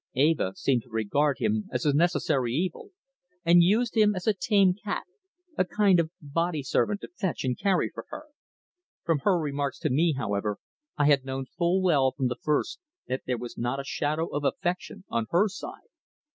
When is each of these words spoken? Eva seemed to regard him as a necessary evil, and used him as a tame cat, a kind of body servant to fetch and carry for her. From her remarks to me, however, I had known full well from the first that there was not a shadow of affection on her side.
Eva 0.15 0.53
seemed 0.55 0.81
to 0.81 0.89
regard 0.89 1.37
him 1.37 1.69
as 1.71 1.85
a 1.85 1.93
necessary 1.95 2.53
evil, 2.55 2.89
and 3.45 3.61
used 3.61 3.95
him 3.95 4.15
as 4.15 4.25
a 4.25 4.33
tame 4.33 4.73
cat, 4.73 5.03
a 5.59 5.63
kind 5.63 5.99
of 5.99 6.09
body 6.19 6.63
servant 6.63 7.01
to 7.01 7.07
fetch 7.19 7.43
and 7.43 7.59
carry 7.59 7.87
for 7.93 8.05
her. 8.09 8.23
From 9.03 9.19
her 9.19 9.37
remarks 9.37 9.77
to 9.81 9.91
me, 9.91 10.13
however, 10.13 10.57
I 10.97 11.05
had 11.05 11.23
known 11.23 11.45
full 11.45 11.83
well 11.83 12.11
from 12.17 12.29
the 12.29 12.39
first 12.41 12.79
that 13.07 13.21
there 13.27 13.37
was 13.37 13.59
not 13.59 13.79
a 13.79 13.83
shadow 13.83 14.25
of 14.29 14.43
affection 14.43 15.03
on 15.07 15.27
her 15.29 15.47
side. 15.47 15.89